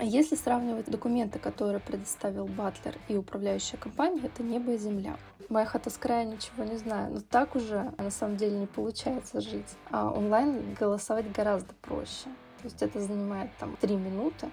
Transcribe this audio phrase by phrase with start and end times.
[0.00, 5.16] Если сравнивать документы, которые предоставил Батлер и управляющая компания, это небо и земля.
[5.48, 9.40] Моя хата с края ничего не знаю, но так уже на самом деле не получается
[9.40, 9.76] жить.
[9.90, 12.24] А онлайн голосовать гораздо проще.
[12.58, 14.50] То есть это занимает там три минуты.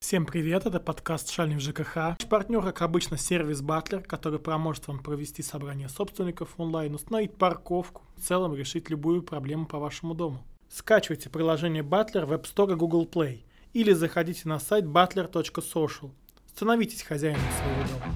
[0.00, 1.96] Всем привет, это подкаст «Шальный в ЖКХ».
[1.96, 8.02] Наш партнер, как обычно, сервис Батлер, который поможет вам провести собрание собственников онлайн, установить парковку,
[8.16, 10.44] в целом решить любую проблему по вашему дому.
[10.68, 13.40] Скачивайте приложение Батлер в App Store и Google Play–
[13.74, 16.10] или заходите на сайт butler.social.
[16.54, 18.14] Становитесь хозяином своего дома.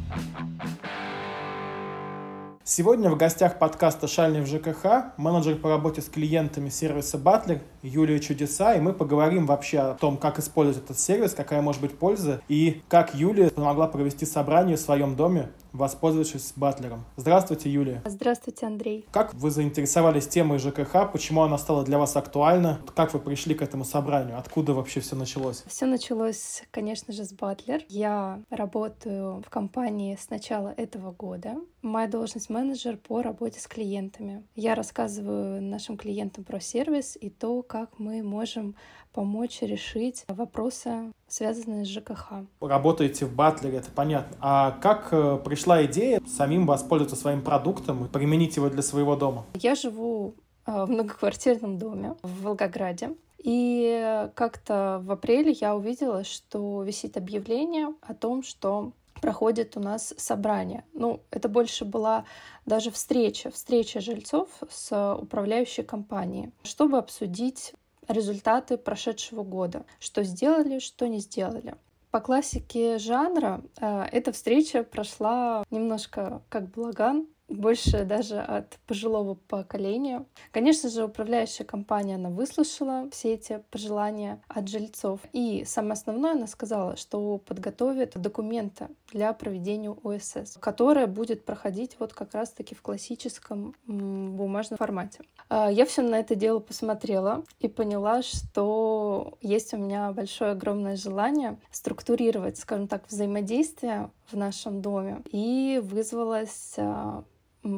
[2.64, 8.20] Сегодня в гостях подкаста «Шальный в ЖКХ» менеджер по работе с клиентами сервиса Butler Юлия
[8.20, 12.40] Чудеса, и мы поговорим вообще о том, как использовать этот сервис, какая может быть польза,
[12.48, 17.04] и как Юлия помогла провести собрание в своем доме, воспользовавшись Батлером.
[17.16, 18.02] Здравствуйте, Юлия.
[18.04, 19.06] Здравствуйте, Андрей.
[19.10, 23.62] Как вы заинтересовались темой ЖКХ, почему она стала для вас актуальна, как вы пришли к
[23.62, 25.64] этому собранию, откуда вообще все началось?
[25.66, 27.82] Все началось, конечно же, с Батлер.
[27.88, 31.56] Я работаю в компании с начала этого года.
[31.82, 34.42] Моя должность менеджер по работе с клиентами.
[34.56, 38.74] Я рассказываю нашим клиентам про сервис и то, как мы можем
[39.12, 42.32] помочь решить вопросы, связанные с ЖКХ.
[42.60, 44.36] Работаете в Батлере, это понятно.
[44.40, 49.44] А как э, пришла идея самим воспользоваться своим продуктом и применить его для своего дома?
[49.54, 50.34] Я живу
[50.66, 53.10] э, в многоквартирном доме в Волгограде.
[53.38, 60.14] И как-то в апреле я увидела, что висит объявление о том, что проходит у нас
[60.16, 60.84] собрание.
[60.92, 62.24] Ну, это больше была
[62.66, 67.74] даже встреча, встреча жильцов с управляющей компанией, чтобы обсудить
[68.08, 71.74] результаты прошедшего года, что сделали, что не сделали.
[72.10, 80.24] По классике жанра э, эта встреча прошла немножко как благан, больше даже от пожилого поколения.
[80.52, 85.20] Конечно же, управляющая компания, она выслушала все эти пожелания от жильцов.
[85.32, 92.12] И самое основное, она сказала, что подготовит документы для проведения ОСС, которая будет проходить вот
[92.12, 95.20] как раз-таки в классическом бумажном формате.
[95.48, 100.96] А, я все на это дело посмотрела и поняла, что есть у меня большое огромное
[100.96, 107.24] желание структурировать, скажем так, взаимодействие в нашем доме и вызвалась а,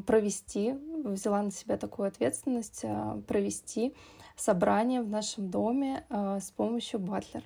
[0.07, 0.75] провести,
[1.05, 3.95] взяла на себя такую ответственность, а, провести
[4.37, 7.43] собрание в нашем доме а, с помощью Батлер.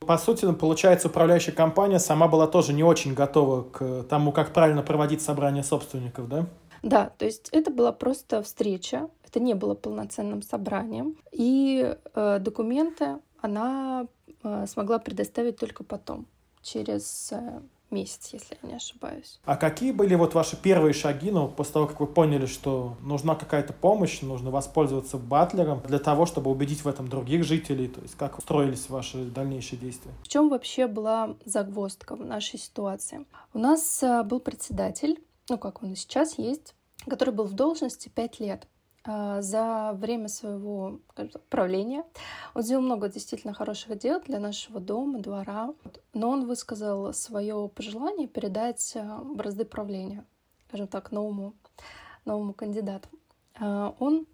[0.00, 4.52] По сути, ну, получается, управляющая компания сама была тоже не очень готова к тому, как
[4.52, 6.46] правильно проводить собрание собственников, да?
[6.82, 13.18] Да, то есть это была просто встреча, это не было полноценным собранием, и э, документы
[13.40, 14.06] она
[14.42, 16.26] э, смогла предоставить только потом,
[16.60, 17.60] через э,
[17.92, 19.38] месяц, если я не ошибаюсь.
[19.44, 23.34] А какие были вот ваши первые шаги, ну, после того, как вы поняли, что нужна
[23.34, 27.88] какая-то помощь, нужно воспользоваться батлером для того, чтобы убедить в этом других жителей?
[27.88, 30.12] То есть как строились ваши дальнейшие действия?
[30.22, 33.26] В чем вообще была загвоздка в нашей ситуации?
[33.54, 36.74] У нас э, был председатель, ну, как он и сейчас есть,
[37.08, 38.66] который был в должности пять лет.
[39.04, 41.00] А, за время своего
[41.48, 42.04] правления.
[42.54, 45.74] Он сделал много действительно хороших дел для нашего дома, двора.
[46.14, 50.24] Но он высказал свое пожелание передать а, бразды правления,
[50.68, 51.54] скажем так, новому,
[52.24, 53.08] новому кандидату.
[53.58, 54.26] А, он,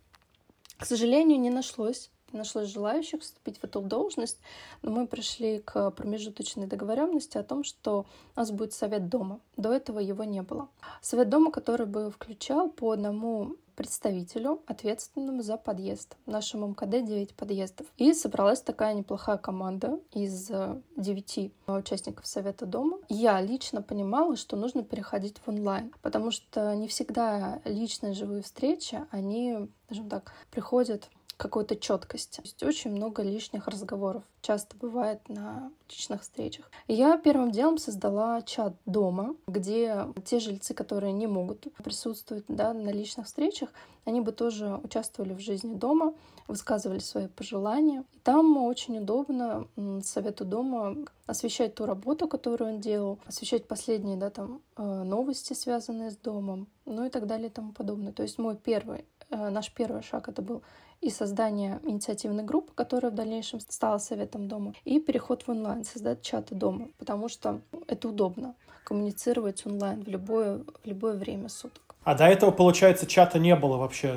[0.76, 4.38] к сожалению, не нашлось не нашлось желающих вступить в эту должность,
[4.82, 8.04] но мы пришли к промежуточной договоренности о том, что
[8.36, 9.40] у нас будет совет дома.
[9.56, 10.68] До этого его не было.
[11.00, 16.16] Совет дома, который бы включал по одному представителю, ответственному за подъезд.
[16.26, 17.86] В нашем МКД 9 подъездов.
[17.96, 20.50] И собралась такая неплохая команда из
[20.96, 22.98] 9 э, участников Совета дома.
[23.08, 28.98] Я лично понимала, что нужно переходить в онлайн, потому что не всегда личные живые встречи,
[29.12, 32.40] они, скажем так, приходят какой-то четкости.
[32.42, 34.24] есть очень много лишних разговоров.
[34.42, 36.70] Часто бывает на личных встречах.
[36.88, 42.90] Я первым делом создала чат дома, где те жильцы, которые не могут присутствовать да, на
[42.90, 43.70] личных встречах,
[44.04, 46.14] они бы тоже участвовали в жизни дома,
[46.48, 48.04] высказывали свои пожелания.
[48.12, 49.68] И там очень удобно
[50.02, 50.96] совету дома
[51.26, 56.66] освещать ту работу, которую он делал, освещать последние да, там, э, новости, связанные с домом,
[56.84, 58.12] ну и так далее и тому подобное.
[58.12, 60.62] То есть мой первый, э, наш первый шаг это был
[61.00, 66.22] и создание инициативной группы, которая в дальнейшем стала советом дома, и переход в онлайн, создать
[66.22, 68.54] чаты дома, потому что это удобно
[68.84, 71.94] коммуницировать онлайн в любое, в любое время суток.
[72.04, 74.16] А до этого, получается, чата не было вообще?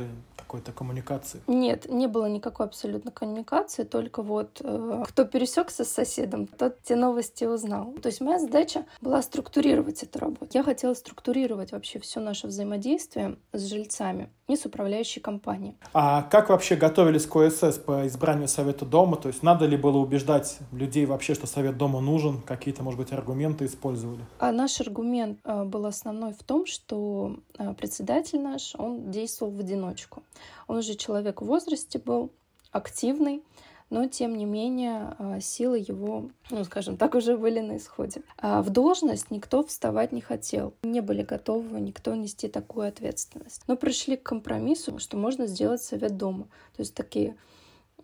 [0.51, 1.41] Какой-то коммуникации?
[1.47, 6.97] Нет, не было никакой абсолютно коммуникации, только вот э, кто пересекся с соседом, тот те
[6.97, 7.93] новости узнал.
[8.01, 10.49] То есть моя задача была структурировать эту работу.
[10.51, 15.77] Я хотела структурировать вообще все наше взаимодействие с жильцами и с управляющей компанией.
[15.93, 19.15] А как вообще готовились к ОСС по избранию Совета Дома?
[19.15, 22.41] То есть надо ли было убеждать людей вообще, что Совет Дома нужен?
[22.41, 24.19] Какие-то, может быть, аргументы использовали?
[24.39, 29.59] А наш аргумент э, был основной в том, что э, председатель наш, он действовал в
[29.59, 30.23] одиночку.
[30.67, 32.31] Он уже человек в возрасте был,
[32.71, 33.43] активный,
[33.89, 38.23] но тем не менее э, силы его, ну скажем так, уже были на исходе.
[38.37, 43.61] А в должность никто вставать не хотел, не были готовы никто нести такую ответственность.
[43.67, 46.45] Но пришли к компромиссу, что можно сделать совет дома.
[46.75, 47.35] То есть такие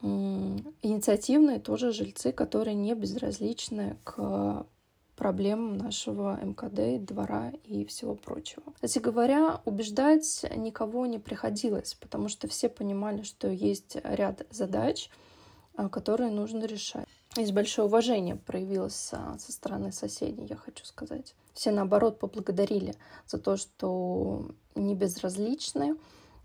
[0.02, 4.66] инициативные тоже жильцы, которые не безразличны к
[5.18, 8.64] проблемам нашего МКД, двора и всего прочего.
[8.76, 15.10] Кстати говоря, убеждать никого не приходилось, потому что все понимали, что есть ряд задач,
[15.76, 17.08] а, которые нужно решать.
[17.36, 21.36] Есть большое уважение проявилось а, со стороны соседей, я хочу сказать.
[21.54, 25.98] Все, наоборот, поблагодарили за то, что не безразличны,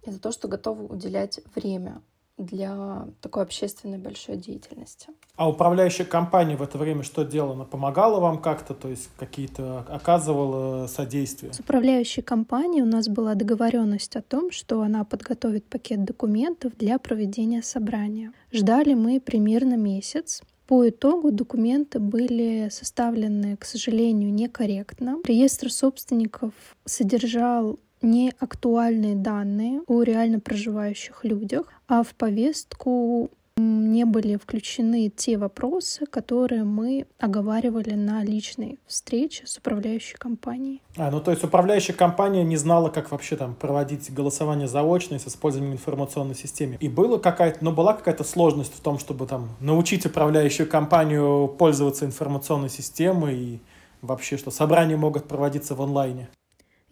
[0.03, 2.03] и за то, что готовы уделять время
[2.43, 5.09] для такой общественной большой деятельности.
[5.37, 7.55] А управляющая компания в это время что делала?
[7.55, 11.53] Она помогала вам как-то, то есть какие-то оказывала содействие?
[11.53, 16.99] С управляющей компанией у нас была договоренность о том, что она подготовит пакет документов для
[16.99, 18.33] проведения собрания.
[18.53, 20.43] Ждали мы примерно месяц.
[20.67, 25.19] По итогу документы были составлены, к сожалению, некорректно.
[25.25, 26.53] Реестр собственников
[26.85, 35.37] содержал не актуальные данные о реально проживающих людях, а в повестку не были включены те
[35.37, 40.81] вопросы, которые мы оговаривали на личной встрече с управляющей компанией.
[40.97, 45.27] А, ну то есть управляющая компания не знала, как вообще там проводить голосование заочно с
[45.27, 46.77] использованием информационной системы.
[46.81, 52.07] И было какая-то, но была какая-то сложность в том, чтобы там научить управляющую компанию пользоваться
[52.07, 53.61] информационной системой и
[54.01, 56.29] вообще, что собрания могут проводиться в онлайне.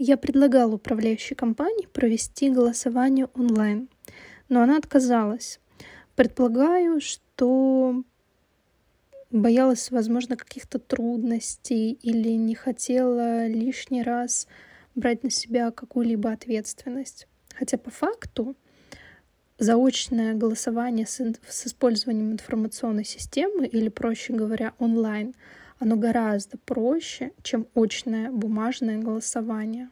[0.02, 3.90] Я предлагала управляющей компании провести голосование онлайн,
[4.48, 5.60] но она отказалась.
[6.16, 8.02] Предполагаю, что
[9.30, 14.48] боялась, возможно, каких-то трудностей или не хотела лишний раз
[14.94, 17.28] брать на себя какую-либо ответственность.
[17.54, 18.56] Хотя по факту
[19.58, 25.34] заочное голосование с, с использованием информационной системы или, проще говоря, онлайн—
[25.80, 29.88] оно гораздо проще, чем очное бумажное голосование.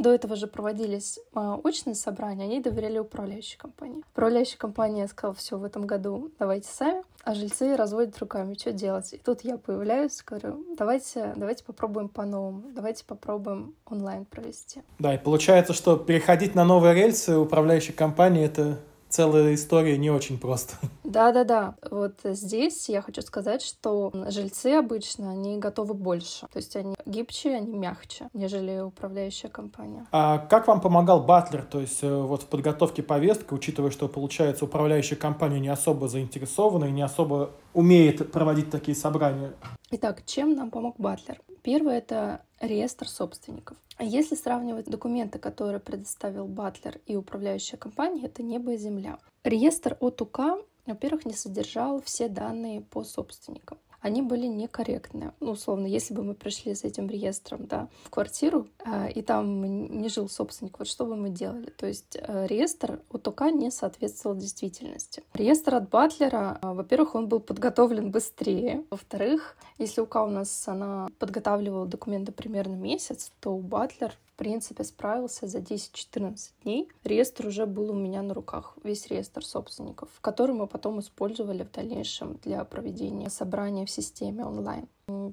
[0.00, 4.02] До этого же проводились а, очные собрания, они доверяли управляющей компании.
[4.12, 9.12] Управляющая компания сказала, все, в этом году давайте сами, а жильцы разводят руками, что делать.
[9.12, 14.82] И тут я появляюсь, говорю, давайте, давайте попробуем по-новому, давайте попробуем онлайн провести.
[14.98, 18.78] Да, и получается, что переходить на новые рельсы управляющей компании— это
[19.10, 20.74] целая история не очень просто.
[21.04, 21.74] Да-да-да.
[21.90, 26.46] Вот здесь я хочу сказать, что жильцы обычно, они готовы больше.
[26.52, 30.06] То есть они гибче, они мягче, нежели управляющая компания.
[30.12, 31.62] А как вам помогал Батлер?
[31.62, 36.86] То есть э, вот в подготовке повестки, учитывая, что, получается, управляющая компания не особо заинтересована
[36.86, 39.52] и не особо умеет проводить такие собрания?
[39.90, 41.40] Итак, чем нам помог Батлер?
[41.62, 43.76] Первое— это реестр собственников.
[43.98, 49.18] Если сравнивать документы, которые предоставил Батлер и управляющая компания, это небо и земля.
[49.44, 55.32] Реестр от УК, во-первых, не содержал все данные по собственникам они были некорректны.
[55.40, 60.00] Ну, условно, если бы мы пришли с этим реестром да, в квартиру, э, и там
[60.00, 61.70] не жил собственник, вот что бы мы делали?
[61.70, 65.22] То есть э, реестр от ОК не соответствовал действительности.
[65.34, 68.84] Реестр от Батлера, э, во-первых, он был подготовлен быстрее.
[68.90, 75.46] Во-вторых, если УК у нас она подготавливала документы примерно месяц, то у Батлер принципе, справился
[75.46, 76.88] за 10-14 дней.
[77.04, 81.70] Реестр уже был у меня на руках, весь реестр собственников, который мы потом использовали в
[81.70, 84.88] дальнейшем для проведения собрания в системе онлайн.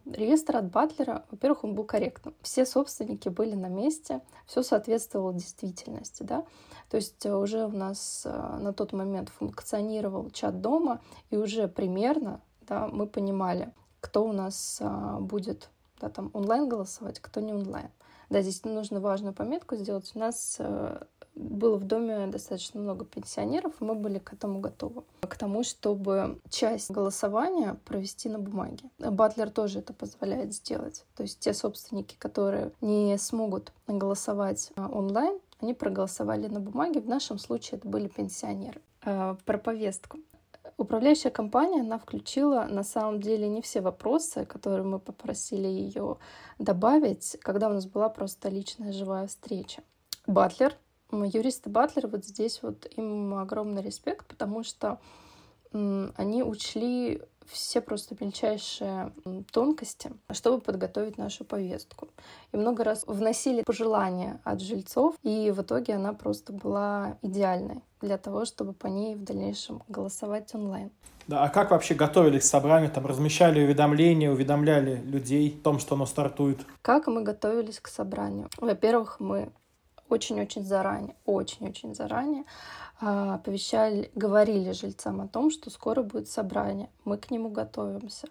[0.05, 2.35] Реестр от Батлера, во-первых, он был корректным.
[2.41, 6.43] Все собственники были на месте, все соответствовало действительности, да.
[6.89, 10.99] То есть э, уже у нас э, на тот момент функционировал чат дома,
[11.29, 13.71] и уже примерно да, мы понимали,
[14.01, 15.69] кто у нас а, будет
[16.01, 17.89] да, там онлайн голосовать, кто не онлайн.
[18.29, 20.11] Да, здесь нужно важную пометку сделать.
[20.15, 21.03] У нас э,
[21.35, 25.03] было в доме достаточно много пенсионеров, и мы были к этому готовы.
[25.21, 28.89] К тому, чтобы часть голосования провести на бумаге.
[28.99, 31.05] Батлер тоже это позволяет сделать.
[31.15, 36.99] То есть те собственники, которые не смогут голосовать э, онлайн, они проголосовали на бумаге.
[36.99, 38.81] В нашем случае это были пенсионеры.
[39.03, 40.19] Э, про повестку.
[40.77, 46.17] Управляющая компания, она включила на самом деле не все вопросы, которые мы попросили ее
[46.59, 49.81] добавить, когда у нас была просто личная живая встреча.
[50.27, 50.75] Батлер,
[51.11, 54.99] юристы Батлер, вот здесь вот им огромный респект, потому что
[55.71, 57.21] они учли
[57.51, 59.13] все просто мельчайшие
[59.51, 62.09] тонкости, чтобы подготовить нашу повестку.
[62.51, 68.17] И много раз вносили пожелания от жильцов, и в итоге она просто была идеальной для
[68.17, 70.91] того, чтобы по ней в дальнейшем голосовать онлайн.
[71.27, 72.89] Да, а как вообще готовились к собранию?
[72.89, 76.65] Там размещали уведомления, уведомляли людей о том, что оно стартует?
[76.81, 78.49] Как мы готовились к собранию?
[78.57, 79.51] Во-первых, мы
[80.09, 82.45] очень-очень заранее, очень-очень заранее
[82.99, 88.27] а, оповещали, говорили жильцам о том, что скоро будет собрание, мы к нему готовимся.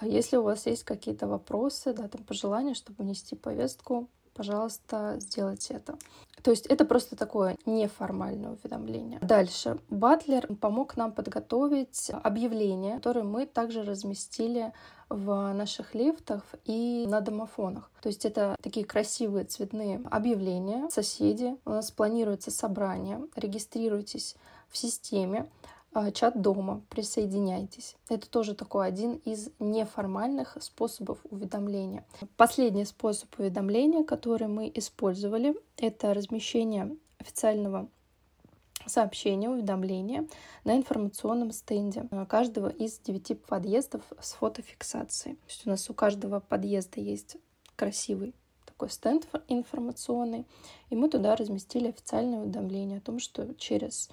[0.00, 4.08] А если у вас есть какие-то вопросы, да, там пожелания, чтобы внести повестку,
[4.38, 5.98] пожалуйста, сделайте это.
[6.42, 9.18] То есть это просто такое неформальное уведомление.
[9.20, 9.78] Дальше.
[9.90, 14.72] Батлер помог нам подготовить объявление, которое мы также разместили
[15.08, 17.90] в наших лифтах и на домофонах.
[18.00, 20.88] То есть это такие красивые цветные объявления.
[20.90, 24.36] Соседи, у нас планируется собрание, регистрируйтесь
[24.68, 25.50] в системе.
[25.92, 27.96] А, чат дома, присоединяйтесь.
[28.08, 32.04] Это тоже такой один из неформальных способов уведомления.
[32.36, 37.88] Последний способ уведомления, который мы использовали, это размещение официального
[38.86, 40.28] сообщения, уведомления
[40.64, 45.36] на информационном стенде каждого из девяти подъездов с фотофиксацией.
[45.36, 47.38] То есть у нас у каждого подъезда есть
[47.76, 48.34] красивый
[48.66, 50.46] такой стенд информационный,
[50.90, 54.10] и мы туда разместили официальное уведомление о том, что через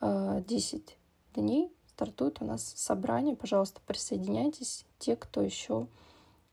[0.00, 0.97] 10
[1.40, 3.36] дней стартует у нас собрание.
[3.36, 5.88] Пожалуйста, присоединяйтесь, те, кто еще,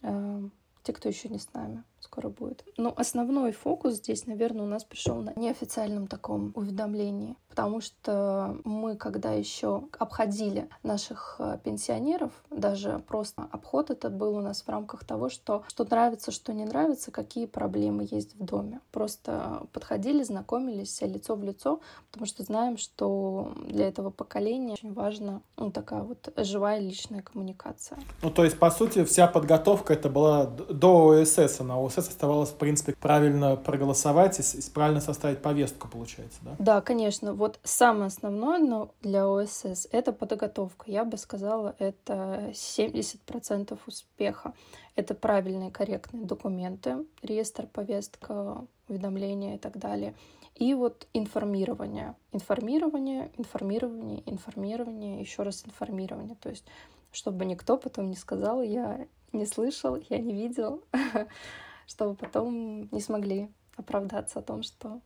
[0.02, 0.50] э,
[0.84, 2.64] те, кто еще не с нами скоро будет.
[2.78, 8.96] Но основной фокус здесь, наверное, у нас пришел на неофициальном таком уведомлении, потому что мы,
[8.96, 15.04] когда еще обходили наших э, пенсионеров, даже просто обход это был у нас в рамках
[15.04, 18.80] того, что что нравится, что не нравится, какие проблемы есть в доме.
[18.92, 21.80] Просто подходили, знакомились лицо в лицо,
[22.12, 27.98] потому что знаем, что для этого поколения очень важна ну, такая вот живая личная коммуникация.
[28.22, 32.50] Ну, то есть, по сути, вся подготовка это была до ОСС, на ОСС процесс оставалось,
[32.50, 36.56] в принципе, правильно проголосовать и правильно составить повестку, получается, да?
[36.60, 37.34] Да, конечно.
[37.34, 40.92] Вот самое основное но для ОСС— это подготовка.
[40.92, 44.54] Я бы сказала, это 70% успеха.
[44.96, 50.16] Это правильные, корректные документы, реестр, повестка, уведомления и так далее.
[50.56, 52.16] И вот информирование.
[52.34, 56.36] Информирование, информирование, информирование, еще раз информирование.
[56.42, 56.66] То есть,
[57.12, 60.84] чтобы никто потом не сказал, я не слышал, я не видел.
[61.88, 65.02] чтобы потом не смогли оправдаться о том, что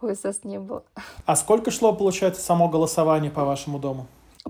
[0.00, 0.84] УСС не было.
[1.24, 4.06] А сколько шло, получается, само голосование по вашему дому?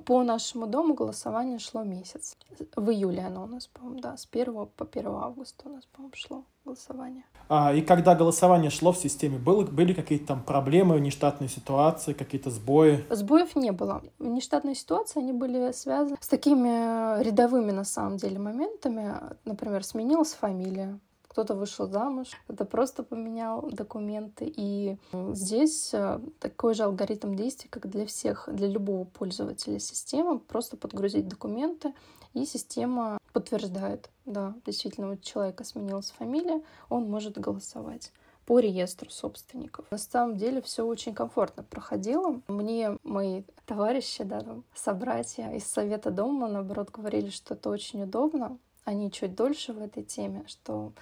[0.06, 2.36] По нашему дому голосование шло месяц.
[2.74, 6.14] В июле оно у нас, по-моему, да, с 1 по 1 августа у нас, по-моему,
[6.16, 7.24] шло голосование.
[7.48, 12.50] А, и когда голосование шло в системе, было, были какие-то там проблемы, нештатные ситуации, какие-то
[12.50, 13.04] сбои?
[13.08, 14.02] Сбоев не было.
[14.18, 19.14] Нештатные ситуации, они были связаны с такими рядовыми, на самом деле, моментами.
[19.44, 20.98] Например, сменилась фамилия,
[21.34, 24.44] кто-то вышел замуж, кто-то просто поменял документы.
[24.56, 24.96] И
[25.32, 30.38] здесь э, такой же алгоритм действий, как для всех, для любого пользователя системы.
[30.38, 31.92] Просто подгрузить документы,
[32.34, 38.12] и система подтверждает, да, действительно, у человека сменилась фамилия, он может голосовать
[38.46, 39.86] по реестру собственников.
[39.90, 42.40] На самом деле все очень комфортно проходило.
[42.46, 48.56] Мне мои товарищи, да, там, собратья из Совета Дома, наоборот, говорили, что это очень удобно.
[48.84, 50.92] Они чуть дольше в этой теме, что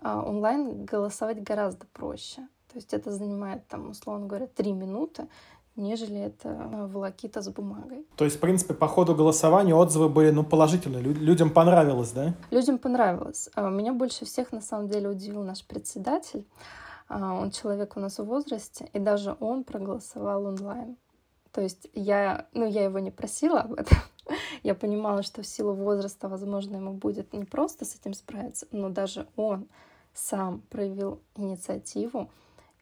[0.00, 2.42] онлайн голосовать гораздо проще.
[2.72, 5.28] То есть это занимает, там, условно говоря, три минуты,
[5.76, 8.06] нежели это а, волокита с бумагой.
[8.16, 11.02] То есть, в принципе, по ходу голосования отзывы были ну, положительные.
[11.02, 12.34] Людям понравилось, да?
[12.50, 13.50] Людям понравилось.
[13.54, 16.46] А, меня больше всех, на самом деле, удивил наш председатель.
[17.08, 20.96] Он человек у нас в возрасте, и даже он проголосовал онлайн.
[21.50, 23.98] То есть я, ну, я его не просила об этом.
[24.62, 28.88] я понимала, что в силу возраста, возможно, ему будет не просто с этим справиться, но
[28.88, 29.68] даже он
[30.14, 32.30] сам проявил инициативу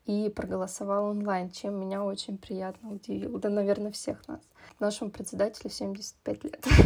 [0.07, 3.39] и проголосовал онлайн, чем меня очень приятно удивило.
[3.39, 4.41] Да, наверное, всех нас.
[4.81, 6.67] Нашему председателю 75 лет.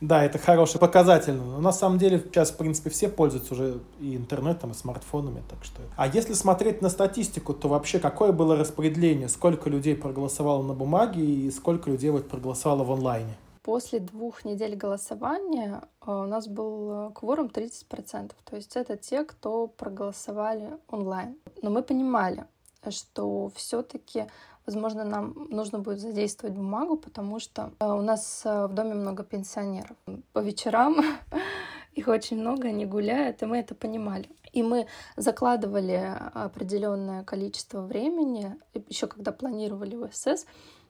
[0.00, 1.32] Да, это хороший показатель.
[1.32, 5.64] Но на самом деле сейчас, в принципе, все пользуются уже и интернетом, и смартфонами, так
[5.64, 5.82] что...
[5.96, 9.28] А если смотреть на статистику, то вообще какое было распределение?
[9.28, 13.36] Сколько людей проголосовало на бумаге и сколько людей вот проголосовало в онлайне?
[13.68, 18.32] После двух недель голосования э, у нас был э, кворум 30%.
[18.46, 21.36] То есть это те, кто проголосовали онлайн.
[21.60, 22.46] Но мы понимали,
[22.88, 24.24] что все-таки
[24.64, 29.98] возможно, нам нужно будет задействовать бумагу, потому что э, у нас в доме много пенсионеров.
[30.32, 31.04] По вечерам
[31.92, 34.30] их очень много, они гуляют, и мы это понимали.
[34.54, 38.56] И мы закладывали определенное количество времени,
[38.88, 40.46] еще когда планировали УСС,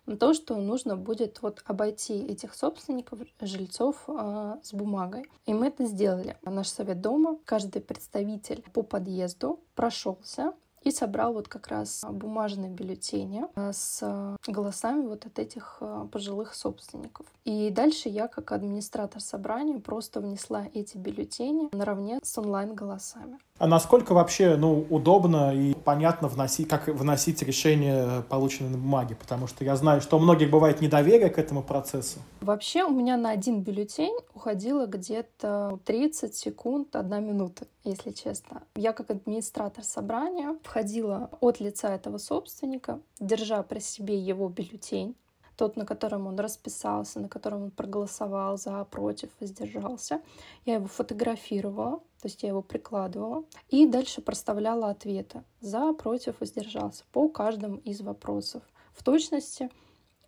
[0.09, 5.27] на то, что нужно будет вот обойти этих собственников, жильцов э, с бумагой.
[5.47, 6.37] И мы это сделали.
[6.43, 13.45] Наш совет дома, каждый представитель по подъезду прошелся и собрал вот как раз бумажные бюллетени
[13.55, 17.27] э, с голосами вот от этих э, пожилых собственников.
[17.45, 23.39] И дальше я, как администратор собрания, просто внесла эти бюллетени наравне с онлайн-голосами.
[23.59, 29.17] А насколько вообще ну, удобно и понятно вносить, как вносить решение, полученное на бумаге?
[29.17, 32.21] Потому что я знаю, что у многих бывает недоверие к этому процессу.
[32.41, 38.63] Вообще у меня на один бюллетень уходило где-то 30 секунд, одна минута, если честно.
[38.77, 45.17] Я как администратор собрания входила от лица этого собственника, держа при себе его бюллетень,
[45.59, 50.23] тот, на котором он расписался, на котором он проголосовал за, против, воздержался.
[50.65, 57.05] Я его фотографировала, то есть я его прикладывала, и дальше проставляла ответы за, против, воздержался
[57.13, 58.63] по каждому из вопросов.
[58.93, 59.69] В точности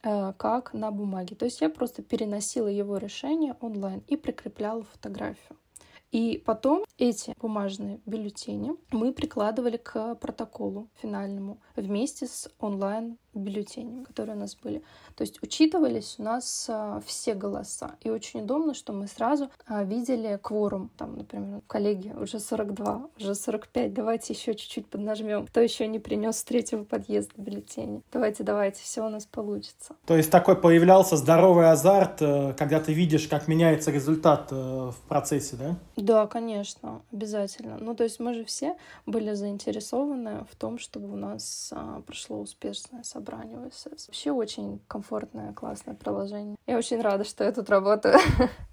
[0.03, 1.37] э, как на бумаге.
[1.37, 5.57] То есть я просто переносила его решение онлайн и прикрепляла фотографию.
[6.11, 14.37] И потом эти бумажные бюллетени мы прикладывали к протоколу финальному вместе с онлайн бюллетенями, которые
[14.37, 14.83] у нас были.
[15.15, 17.93] То есть учитывались у нас а, все голоса.
[18.01, 20.91] И очень удобно, что мы сразу а, видели кворум.
[20.97, 25.47] Там, например, коллеги, уже 42, уже 45, давайте еще чуть-чуть поднажмем.
[25.47, 28.03] Кто еще не принес с третьего подъезда бюллетени?
[28.13, 29.95] Давайте, давайте, все у нас получится.
[30.07, 34.97] То есть такой появлялся здоровый азарт, э, когда ты видишь, как меняется результат э, в
[35.09, 35.77] процессе, да?
[35.97, 37.79] Да, конечно, обязательно.
[37.79, 42.41] Ну, то есть мы же все были заинтересованы в том, чтобы у нас а, прошло
[42.41, 44.09] успешное событие собранию ОСС.
[44.09, 46.57] Вообще очень комфортное, классное приложение.
[46.67, 48.19] Я очень рада, что я тут работаю.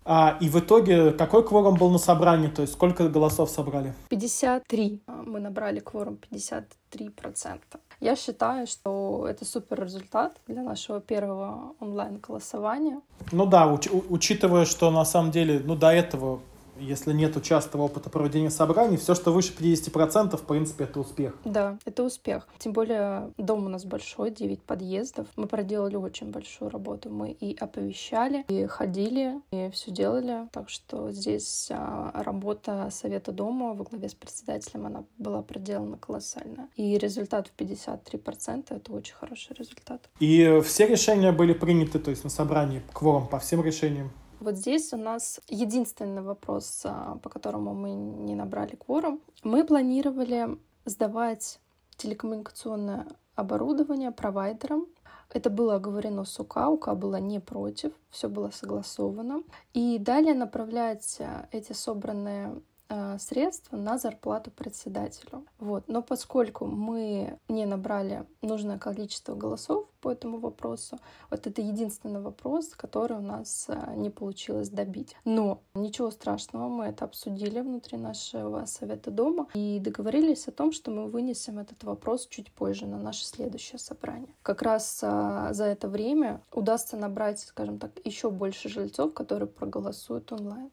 [0.09, 2.47] А, и в итоге какой кворум был на собрании?
[2.47, 3.93] То есть сколько голосов собрали?
[4.09, 5.01] 53.
[5.25, 7.59] Мы набрали кворум 53%.
[7.99, 13.01] Я считаю, что это супер результат для нашего первого онлайн-голосования.
[13.31, 16.39] Ну да, уч- учитывая, что на самом деле, ну до этого
[16.79, 21.35] если нет частого опыта проведения собраний, все, что выше 50%, в принципе, это успех.
[21.45, 22.47] Да, это успех.
[22.57, 25.27] Тем более дом у нас большой, 9 подъездов.
[25.35, 27.09] Мы проделали очень большую работу.
[27.09, 30.47] Мы и оповещали, и ходили, и все делали.
[30.51, 36.69] Так что здесь а, работа Совета дома во главе с председателем, она была проделана колоссально.
[36.75, 40.09] И результат в 53%— это очень хороший результат.
[40.19, 44.11] И все решения были приняты, то есть на собрании кворум по всем решениям?
[44.39, 49.19] Вот здесь у нас единственный вопрос, а, по которому мы не набрали кворум.
[49.43, 51.59] Мы планировали сдавать
[51.95, 54.85] телекоммуникационное оборудование провайдерам.
[55.33, 59.43] Это было оговорено с УК, УК была не против, все было согласовано.
[59.73, 65.45] И далее направлять а, эти собранные Э, средства на зарплату председателю.
[65.59, 65.83] Вот.
[65.87, 70.97] Но поскольку мы не набрали нужное количество голосов по этому вопросу,
[71.29, 75.17] вот это единственный вопрос, который у нас э, не получилось добить.
[75.25, 80.89] Но ничего страшного, мы это обсудили внутри нашего совета дома и договорились о том, что
[80.91, 84.33] мы вынесем этот вопрос чуть позже на наше следующее собрание.
[84.43, 90.31] Как раз э, за это время удастся набрать, скажем так, еще больше жильцов, которые проголосуют
[90.31, 90.71] онлайн.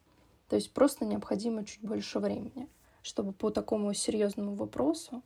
[0.49, 2.69] То есть просто необходимо чуть больше времени,
[3.03, 5.23] чтобы по такому серьезному вопросу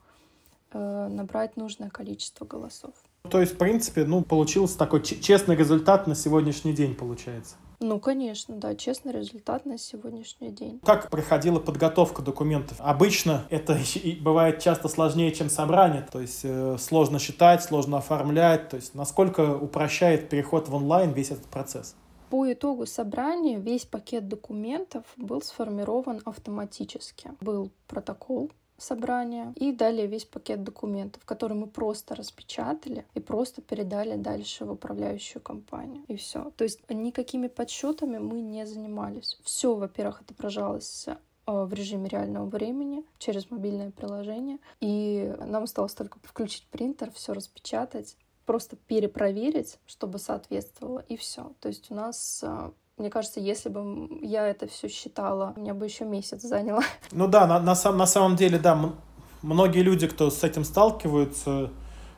[0.72, 2.94] э, набрать нужное количество голосов.
[3.31, 7.57] То есть, в принципе, ну, получился такой честный результат на сегодняшний день, получается.
[7.81, 10.81] Ну, конечно, да, честный результат на сегодняшний день.
[10.85, 12.78] Как проходила подготовка документов?
[12.81, 13.78] Обычно это
[14.20, 19.57] бывает часто сложнее, чем собрание, то есть э, сложно считать, сложно оформлять, то есть насколько
[19.57, 21.94] упрощает переход в онлайн весь этот процесс?
[22.31, 27.33] По итогу собрания весь пакет документов был сформирован автоматически.
[27.41, 34.17] Был протокол собрания и далее весь пакет документов, который мы просто распечатали и просто передали
[34.17, 36.05] дальше в управляющую компанию.
[36.09, 36.53] И все.
[36.57, 39.38] То есть никакими подсчетами мы не занимались.
[39.43, 44.59] Все, во-первых, отображалось э, в режиме реального времени через мобильное приложение.
[44.81, 48.17] И нам осталось только включить принтер, все распечатать
[48.48, 51.52] просто перепроверить, чтобы соответствовало, и все.
[51.61, 55.84] То есть у нас а, мне кажется, если бы я это все считала, меня бы
[55.84, 56.82] еще месяц заняло.
[57.12, 58.94] Ну да, на, на, сам, на самом деле, да,
[59.42, 61.70] многие люди, кто с этим сталкиваются,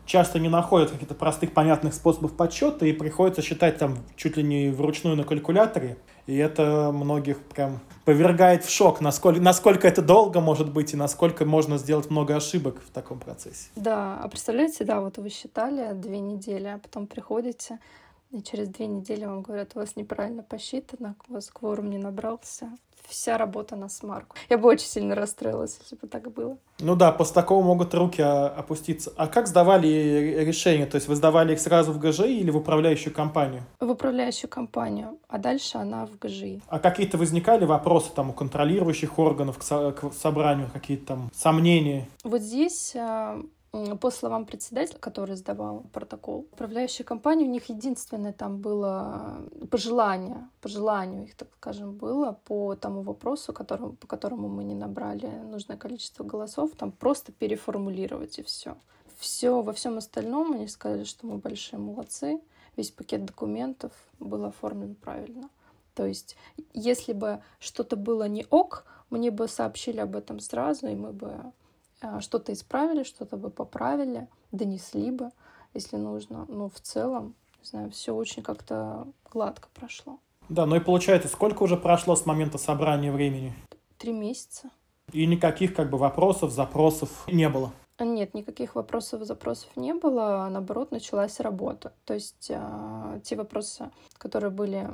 [0.07, 4.71] часто не находят каких-то простых, понятных способов подсчета и приходится считать там чуть ли не
[4.71, 5.99] вручную на калькуляторе.
[6.31, 11.45] И это многих прям повергает в шок, насколько, насколько это долго может быть и насколько
[11.45, 13.69] можно сделать много ошибок в таком процессе.
[13.75, 17.81] Да, а представляете, да, вот вы считали две недели, а потом приходите,
[18.31, 22.71] и через две недели вам говорят, у вас неправильно посчитано, у вас кворум не набрался,
[23.09, 24.37] вся работа на смарку.
[24.49, 26.57] Я бы очень сильно расстроилась, если бы так было.
[26.79, 29.13] Ну да, после такого могут руки а, опуститься.
[29.17, 30.87] А как сдавали решения?
[30.87, 33.63] То есть вы сдавали их сразу в ГЖИ или в управляющую компанию?
[33.81, 36.63] В управляющую компанию, а дальше она в ГЖИ.
[36.69, 42.09] А какие-то возникали вопросы там у контролирующих органов к, со- к собранию, какие-то там сомнения?
[42.23, 43.41] Вот здесь а,
[43.73, 50.69] по словам председателя, который сдавал протокол, управляющая компания, у них единственное там было пожелание, по
[50.69, 55.77] желанию их, так скажем, было по тому вопросу, которому, по которому мы не набрали нужное
[55.77, 58.77] количество голосов, там просто переформулировать и все.
[59.19, 62.41] Все, во всем остальном они сказали, что мы большие молодцы,
[62.77, 65.49] весь пакет документов был оформлен правильно.
[65.95, 66.37] То есть,
[66.73, 71.53] если бы что-то было не ок, мне бы сообщили об этом сразу, и мы бы
[72.21, 75.31] что-то исправили, что-то бы поправили, донесли бы,
[75.75, 76.47] если нужно.
[76.49, 80.19] Но в целом, не знаю, все очень как-то гладко прошло.
[80.49, 83.55] Да, ну и получается, сколько уже прошло с момента собрания времени?
[83.99, 84.71] Три месяца.
[85.13, 87.73] И никаких как бы вопросов, запросов не было?
[87.99, 90.49] Нет, никаких вопросов, запросов не было.
[90.51, 91.93] Наоборот, началась работа.
[92.05, 94.89] То есть э, те вопросы, которые были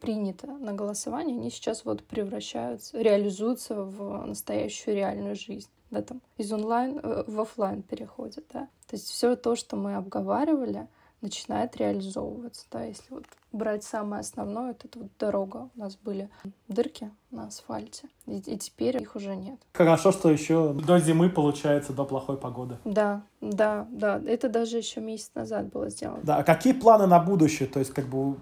[0.00, 6.50] приняты на голосование, они сейчас вот превращаются, реализуются в настоящую реальную жизнь да, там, из
[6.52, 8.68] онлайн э, в офлайн переходит, да.
[8.88, 10.88] То есть все то, что мы обговаривали,
[11.20, 15.68] начинает реализовываться, да, если вот брать самое основное, это вот дорога.
[15.76, 16.28] У нас были
[16.66, 19.60] дырки на асфальте, и, и теперь их уже нет.
[19.74, 22.78] Хорошо, что еще до зимы получается, до плохой погоды.
[22.84, 26.22] Да, да, да, это даже еще месяц назад было сделано.
[26.24, 27.68] Да, а какие планы на будущее?
[27.68, 28.36] То есть как бы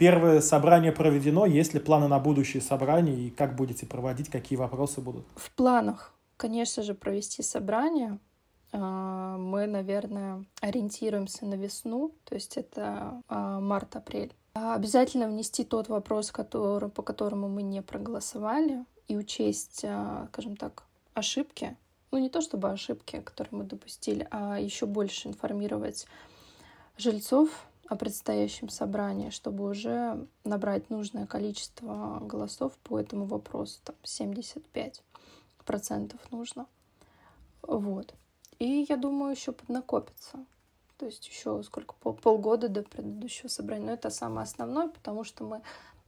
[0.00, 5.00] первое собрание проведено, есть ли планы на будущее собрание и как будете проводить, какие вопросы
[5.00, 5.24] будут?
[5.36, 8.18] В планах конечно же, провести собрание.
[8.72, 14.32] А, мы, наверное, ориентируемся на весну, то есть это а, март-апрель.
[14.54, 19.84] А обязательно внести тот вопрос, который, по которому мы не проголосовали, и учесть,
[20.28, 20.84] скажем так,
[21.14, 21.76] ошибки.
[22.12, 26.06] Ну, не то чтобы ошибки, которые мы допустили, а еще больше информировать
[26.96, 27.50] жильцов
[27.90, 35.02] о предстоящем собрании, чтобы уже набрать нужное количество голосов по этому вопросу, там 75
[35.66, 36.66] процентов нужно.
[37.62, 38.14] Вот.
[38.60, 40.38] И я думаю, еще поднакопится.
[40.98, 43.86] То есть еще сколько, пол, полгода до предыдущего собрания.
[43.86, 45.60] Но это самое основное, потому что мы,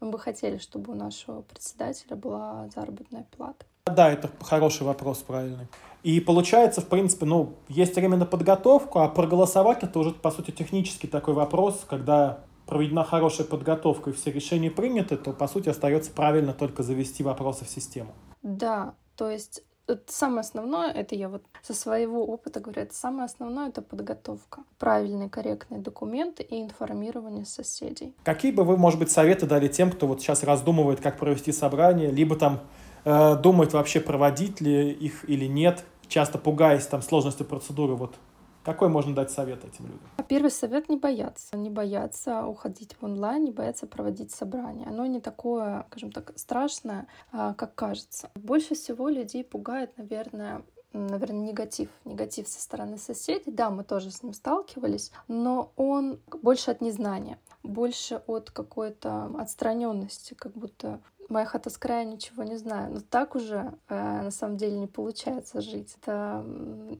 [0.03, 3.65] мы бы хотели, чтобы у нашего председателя была заработная плата.
[3.87, 5.69] Да, это хороший вопрос, правильный.
[6.03, 10.51] И получается, в принципе, ну, есть время на подготовку, а проголосовать это уже, по сути,
[10.51, 16.11] технический такой вопрос, когда проведена хорошая подготовка и все решения приняты, то, по сути, остается
[16.11, 18.13] правильно только завести вопросы в систему.
[18.43, 19.63] Да, то есть
[19.93, 24.65] это самое основное, это я вот со своего опыта говорю, это самое основное, это подготовка.
[24.79, 28.15] Правильные, корректные документы и информирование соседей.
[28.25, 32.11] Какие бы вы, может быть, советы дали тем, кто вот сейчас раздумывает, как провести собрание,
[32.11, 32.61] либо там
[33.05, 38.15] э, думает вообще проводить ли их или нет, часто пугаясь там сложности процедуры, вот
[38.65, 40.01] какой можно дать совет этим людям?
[40.29, 41.57] Первый совет— не бояться.
[41.57, 44.87] Не бояться уходить в онлайн, не бояться проводить собрания.
[44.87, 48.31] Оно не такое, скажем так, страшное, а, как кажется.
[48.35, 51.89] Больше всего людей пугает, наверное, наверное, негатив.
[52.05, 53.51] Негатив со стороны соседей.
[53.51, 60.35] Да, мы тоже с ним сталкивались, но он больше от незнания, больше от какой-то отстраненности,
[60.35, 61.01] как будто
[61.33, 62.93] моя хата с края ничего не знаю.
[62.93, 65.97] Но так уже э, на самом деле не получается жить.
[66.01, 66.45] Это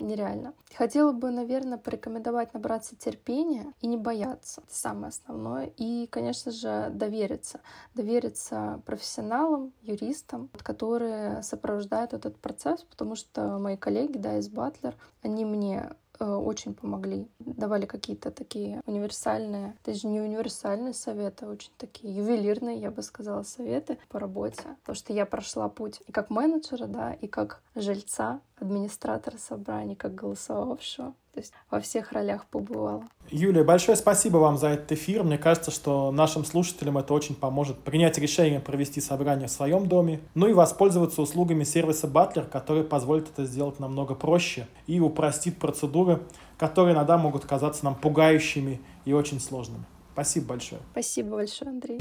[0.01, 0.55] нереально.
[0.75, 4.63] Хотела бы, наверное, порекомендовать набраться терпения и не бояться.
[4.63, 5.67] Это самое основное.
[5.77, 7.61] И, конечно же, довериться.
[7.95, 15.45] Довериться профессионалам, юристам, которые сопровождают этот процесс, потому что мои коллеги, да, из Батлер, они
[15.45, 15.91] мне
[16.25, 17.29] очень помогли.
[17.39, 23.43] Давали какие-то такие универсальные, даже не универсальные советы, а очень такие ювелирные, я бы сказала,
[23.43, 24.63] советы по работе.
[24.81, 30.15] Потому что я прошла путь и как менеджера, да, и как жильца, администратора собраний, как
[30.15, 31.15] голосовавшего.
[31.33, 33.05] То есть во всех ролях побывала.
[33.31, 35.23] Юлия, большое спасибо вам за этот эфир.
[35.23, 40.21] Мне кажется, что нашим слушателям это очень поможет принять решение провести собрание в своем доме,
[40.35, 46.23] ну и воспользоваться услугами сервиса Butler, который позволит это сделать намного проще и упростит процедуры,
[46.59, 49.85] которые иногда могут казаться нам пугающими и очень сложными.
[50.13, 50.83] Спасибо большое.
[50.93, 52.01] Спасибо большое, Андрей.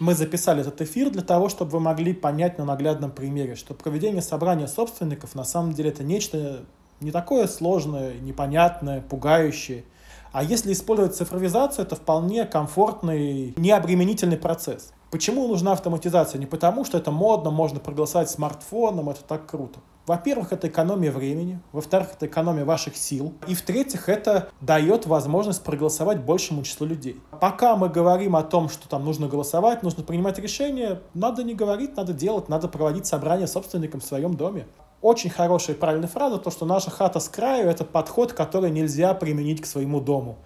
[0.00, 4.22] Мы записали этот эфир для того, чтобы вы могли понять на наглядном примере, что проведение
[4.22, 6.64] собрания собственников на самом деле это нечто
[7.00, 9.84] не такое сложное, непонятное, пугающее,
[10.32, 14.92] А если использовать цифровизацию, это вполне комфортный, необременительный процесс.
[15.10, 16.38] Почему нужна автоматизация?
[16.38, 19.80] Не потому, что это модно, можно проголосовать смартфоном, это так круто.
[20.06, 26.20] Во-первых, это экономия времени, во-вторых, это экономия ваших сил, и в-третьих, это дает возможность проголосовать
[26.20, 27.20] большему числу людей.
[27.40, 31.96] Пока мы говорим о том, что там нужно голосовать, нужно принимать решения, надо не говорить,
[31.96, 34.68] надо делать, надо проводить собрание собственникам в своем доме.
[35.02, 39.14] Очень хорошая и правильная фраза, то, что наша хата с краю– это подход, который нельзя
[39.14, 40.38] применить к своему дому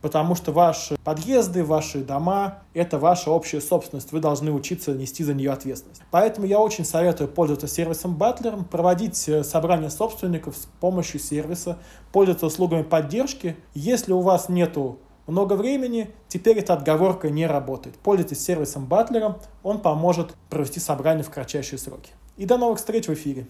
[0.00, 5.34] потому что ваши подъезды, ваши дома– это ваша общая собственность, вы должны учиться нести за
[5.34, 6.02] нее ответственность.
[6.10, 11.78] Поэтому я очень советую пользоваться сервисом Butler, проводить э, собрание собственников с помощью сервиса,
[12.12, 13.56] пользоваться услугами поддержки.
[13.74, 17.96] Если у вас нету много времени, теперь эта отговорка не работает.
[17.96, 22.12] Пользуйтесь сервисом Батлера, он поможет провести собрание в кратчайшие сроки.
[22.36, 23.46] И до новых встреч в эфире.